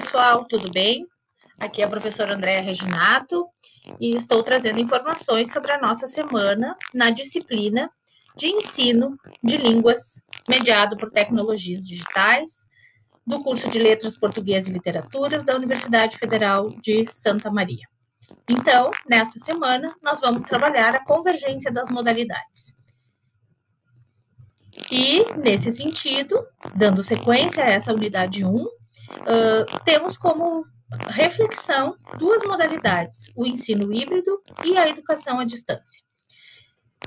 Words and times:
pessoal, 0.00 0.46
tudo 0.46 0.70
bem? 0.70 1.06
Aqui 1.58 1.82
é 1.82 1.84
a 1.84 1.88
professora 1.88 2.34
Andréa 2.34 2.62
Reginato 2.62 3.46
e 4.00 4.16
estou 4.16 4.42
trazendo 4.42 4.80
informações 4.80 5.52
sobre 5.52 5.72
a 5.72 5.78
nossa 5.78 6.06
semana 6.06 6.74
na 6.94 7.10
disciplina 7.10 7.90
de 8.34 8.46
ensino 8.46 9.18
de 9.44 9.58
línguas 9.58 10.22
mediado 10.48 10.96
por 10.96 11.10
tecnologias 11.10 11.84
digitais 11.84 12.66
do 13.26 13.42
curso 13.42 13.68
de 13.68 13.78
Letras 13.78 14.16
Português 14.16 14.66
e 14.66 14.72
Literaturas 14.72 15.44
da 15.44 15.54
Universidade 15.54 16.16
Federal 16.16 16.70
de 16.80 17.06
Santa 17.06 17.50
Maria. 17.50 17.86
Então, 18.48 18.90
nesta 19.06 19.38
semana, 19.38 19.94
nós 20.02 20.22
vamos 20.22 20.44
trabalhar 20.44 20.94
a 20.94 21.04
convergência 21.04 21.70
das 21.70 21.90
modalidades. 21.90 22.74
E, 24.90 25.26
nesse 25.36 25.70
sentido, 25.70 26.42
dando 26.74 27.02
sequência 27.02 27.62
a 27.62 27.68
essa 27.68 27.92
unidade 27.92 28.46
1, 28.46 28.79
uh, 29.10 29.84
temos 29.84 30.16
como 30.16 30.64
reflexão 31.08 31.96
duas 32.18 32.42
modalidades: 32.44 33.30
o 33.36 33.46
ensino 33.46 33.92
híbrido 33.92 34.40
e 34.64 34.76
a 34.76 34.88
educação 34.88 35.40
à 35.40 35.44
distância. 35.44 36.02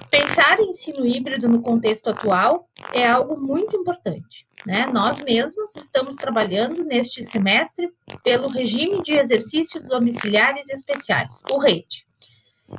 Pensar 0.09 0.59
em 0.59 0.69
ensino 0.69 1.05
híbrido 1.05 1.47
no 1.47 1.61
contexto 1.61 2.09
atual 2.09 2.67
é 2.93 3.07
algo 3.07 3.39
muito 3.39 3.75
importante. 3.75 4.47
Né? 4.65 4.87
Nós 4.87 5.19
mesmos 5.19 5.75
estamos 5.75 6.15
trabalhando 6.15 6.83
neste 6.83 7.23
semestre 7.23 7.91
pelo 8.23 8.47
regime 8.47 9.03
de 9.03 9.13
exercício 9.13 9.81
domiciliares 9.83 10.67
especiais, 10.69 11.43
o 11.51 11.59
REIT. 11.59 12.07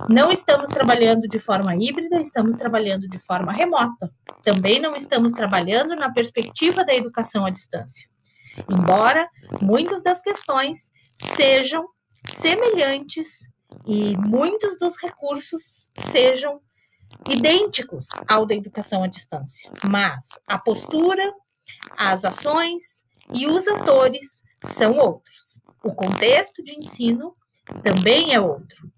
Não 0.09 0.32
estamos 0.32 0.70
trabalhando 0.70 1.29
de 1.29 1.38
forma 1.38 1.77
híbrida, 1.77 2.20
estamos 2.20 2.56
trabalhando 2.56 3.06
de 3.09 3.18
forma 3.20 3.52
remota. 3.52 4.10
Também 4.43 4.80
não 4.80 4.96
estamos 4.96 5.32
trabalhando 5.32 5.95
na 5.95 6.10
perspectiva 6.10 6.84
da 6.84 6.95
educação 6.95 7.45
à 7.45 7.51
distância. 7.51 8.09
Embora 8.69 9.29
muitas 9.60 10.02
das 10.02 10.21
questões 10.21 10.93
sejam 11.37 11.88
semelhantes 12.30 13.49
e 13.87 14.16
muitos 14.16 14.79
dos 14.79 14.96
recursos 14.96 15.91
sejam 15.99 16.61
idênticos 17.29 18.09
ao 18.29 18.46
da 18.46 18.55
educação 18.55 19.02
à 19.02 19.07
distância, 19.07 19.71
mas 19.85 20.29
a 20.46 20.59
postura, 20.59 21.33
as 21.96 22.24
ações 22.24 23.05
e 23.33 23.46
os 23.46 23.66
atores 23.66 24.43
são 24.65 24.96
outros. 24.99 25.61
O 25.83 25.93
contexto 25.95 26.63
de 26.63 26.79
ensino 26.79 27.37
também 27.83 28.35
é 28.35 28.41
outro. 28.41 28.91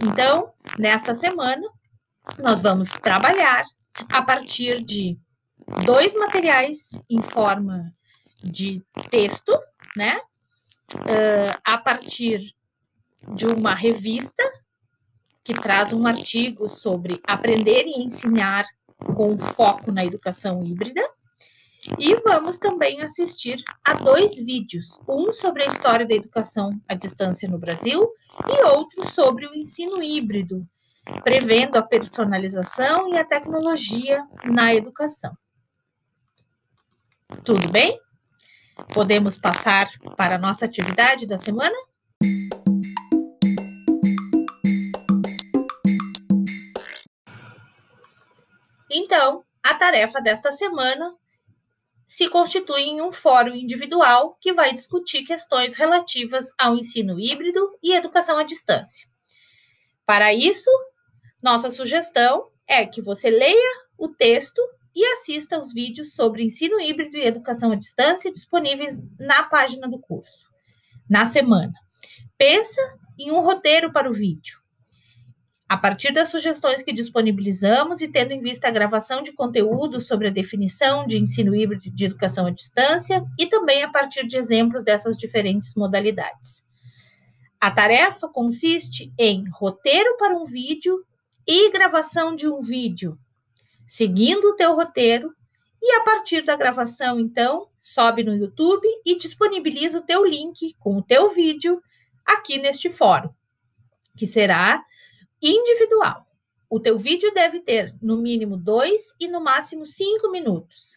Então, 0.00 0.52
nesta 0.78 1.14
semana, 1.14 1.66
nós 2.38 2.62
vamos 2.62 2.90
trabalhar 2.90 3.64
a 4.08 4.22
partir 4.22 4.82
de 4.82 5.18
dois 5.84 6.14
materiais 6.14 6.90
em 7.08 7.22
forma 7.22 7.94
de 8.42 8.82
texto, 9.10 9.58
né? 9.96 10.18
Uh, 10.94 11.60
a 11.64 11.78
partir 11.78 12.54
de 13.34 13.46
uma 13.46 13.74
revista 13.74 14.42
que 15.44 15.54
traz 15.54 15.92
um 15.92 16.06
artigo 16.06 16.68
sobre 16.68 17.20
aprender 17.24 17.84
e 17.86 18.02
ensinar 18.02 18.66
com 19.14 19.38
foco 19.38 19.90
na 19.90 20.04
educação 20.04 20.64
híbrida. 20.64 21.02
E 21.98 22.14
vamos 22.16 22.58
também 22.58 23.00
assistir 23.00 23.62
a 23.84 23.94
dois 23.94 24.36
vídeos, 24.36 25.00
um 25.08 25.32
sobre 25.32 25.62
a 25.62 25.66
história 25.66 26.06
da 26.06 26.14
educação 26.14 26.78
à 26.86 26.94
distância 26.94 27.48
no 27.48 27.58
Brasil 27.58 28.06
e 28.48 28.62
outro 28.64 29.10
sobre 29.10 29.46
o 29.46 29.54
ensino 29.54 30.02
híbrido, 30.02 30.68
prevendo 31.24 31.76
a 31.76 31.82
personalização 31.82 33.12
e 33.12 33.16
a 33.16 33.24
tecnologia 33.24 34.22
na 34.44 34.74
educação. 34.74 35.34
Tudo 37.44 37.70
bem? 37.70 37.98
Podemos 38.94 39.36
passar 39.38 39.90
para 40.16 40.36
a 40.36 40.38
nossa 40.38 40.64
atividade 40.64 41.26
da 41.26 41.38
semana? 41.38 41.76
Então, 48.90 49.44
a 49.62 49.74
tarefa 49.74 50.20
desta 50.20 50.50
semana 50.50 51.14
se 52.06 52.28
constitui 52.28 52.82
em 52.82 53.00
um 53.00 53.12
fórum 53.12 53.54
individual 53.54 54.36
que 54.40 54.52
vai 54.52 54.74
discutir 54.74 55.24
questões 55.24 55.76
relativas 55.76 56.52
ao 56.58 56.76
ensino 56.76 57.20
híbrido 57.20 57.78
e 57.80 57.94
educação 57.94 58.36
à 58.36 58.42
distância. 58.42 59.08
Para 60.04 60.34
isso, 60.34 60.70
nossa 61.40 61.70
sugestão 61.70 62.50
é 62.66 62.84
que 62.84 63.00
você 63.00 63.30
leia 63.30 63.70
o 63.96 64.08
texto 64.08 64.60
e 64.94 65.04
assista 65.12 65.56
aos 65.56 65.72
vídeos 65.72 66.14
sobre 66.14 66.44
ensino 66.44 66.80
híbrido 66.80 67.16
e 67.16 67.24
educação 67.24 67.72
à 67.72 67.76
distância 67.76 68.32
disponíveis 68.32 68.96
na 69.18 69.44
página 69.44 69.88
do 69.88 69.98
curso, 69.98 70.46
na 71.08 71.26
semana. 71.26 71.72
Pensa 72.36 72.80
em 73.18 73.30
um 73.30 73.40
roteiro 73.40 73.92
para 73.92 74.08
o 74.08 74.12
vídeo. 74.12 74.58
A 75.68 75.76
partir 75.76 76.12
das 76.12 76.30
sugestões 76.30 76.82
que 76.82 76.92
disponibilizamos 76.92 78.00
e 78.00 78.08
tendo 78.08 78.32
em 78.32 78.40
vista 78.40 78.66
a 78.66 78.72
gravação 78.72 79.22
de 79.22 79.32
conteúdo 79.32 80.00
sobre 80.00 80.26
a 80.26 80.30
definição 80.32 81.06
de 81.06 81.16
ensino 81.16 81.54
híbrido 81.54 81.88
de 81.94 82.06
educação 82.06 82.46
à 82.46 82.50
distância 82.50 83.24
e 83.38 83.46
também 83.46 83.84
a 83.84 83.88
partir 83.88 84.26
de 84.26 84.36
exemplos 84.36 84.82
dessas 84.82 85.16
diferentes 85.16 85.76
modalidades. 85.76 86.64
A 87.60 87.70
tarefa 87.70 88.26
consiste 88.26 89.12
em 89.16 89.44
roteiro 89.50 90.16
para 90.16 90.36
um 90.36 90.44
vídeo 90.44 91.04
e 91.46 91.70
gravação 91.70 92.34
de 92.34 92.48
um 92.48 92.58
vídeo, 92.60 93.16
seguindo 93.90 94.50
o 94.50 94.54
teu 94.54 94.76
roteiro 94.76 95.34
e 95.82 95.92
a 95.96 96.02
partir 96.02 96.44
da 96.44 96.54
gravação, 96.54 97.18
então, 97.18 97.66
sobe 97.80 98.22
no 98.22 98.32
YouTube 98.32 98.86
e 99.04 99.18
disponibiliza 99.18 99.98
o 99.98 100.02
teu 100.02 100.24
link 100.24 100.76
com 100.78 100.96
o 100.96 101.02
teu 101.02 101.28
vídeo 101.28 101.82
aqui 102.24 102.56
neste 102.56 102.88
fórum, 102.88 103.34
que 104.16 104.28
será 104.28 104.84
individual. 105.42 106.24
O 106.68 106.78
teu 106.78 106.96
vídeo 106.96 107.34
deve 107.34 107.58
ter 107.58 107.92
no 108.00 108.16
mínimo 108.16 108.56
dois 108.56 109.12
e 109.18 109.26
no 109.26 109.40
máximo 109.40 109.84
cinco 109.84 110.30
minutos. 110.30 110.96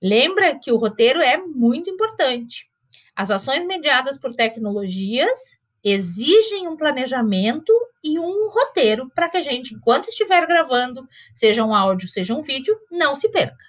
Lembra 0.00 0.58
que 0.58 0.72
o 0.72 0.78
roteiro 0.78 1.20
é 1.20 1.36
muito 1.36 1.90
importante. 1.90 2.70
As 3.14 3.30
ações 3.30 3.66
mediadas 3.66 4.16
por 4.16 4.34
tecnologias 4.34 5.58
exigem 5.84 6.66
um 6.66 6.76
planejamento 6.76 7.72
e 8.02 8.18
um 8.18 8.48
roteiro 8.48 9.10
para 9.14 9.28
que 9.28 9.36
a 9.36 9.40
gente, 9.42 9.74
enquanto 9.74 10.08
estiver 10.08 10.46
gravando, 10.46 11.06
seja 11.34 11.62
um 11.62 11.74
áudio, 11.74 12.08
seja 12.08 12.34
um 12.34 12.40
vídeo, 12.40 12.74
não 12.90 13.14
se 13.14 13.28
perca. 13.28 13.64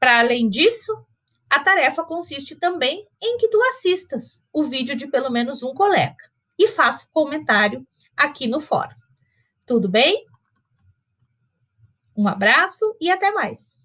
Para 0.00 0.18
além 0.18 0.48
disso, 0.48 0.92
a 1.48 1.60
tarefa 1.60 2.04
consiste 2.04 2.56
também 2.56 3.06
em 3.22 3.38
que 3.38 3.48
tu 3.48 3.60
assistas 3.70 4.42
o 4.52 4.64
vídeo 4.64 4.96
de 4.96 5.06
pelo 5.06 5.30
menos 5.30 5.62
um 5.62 5.72
colega 5.72 6.16
e 6.58 6.66
faça 6.66 7.06
comentário 7.12 7.86
aqui 8.16 8.48
no 8.48 8.60
fórum. 8.60 8.96
Tudo 9.64 9.88
bem? 9.88 10.26
Um 12.16 12.26
abraço 12.26 12.96
e 13.00 13.10
até 13.10 13.30
mais. 13.30 13.78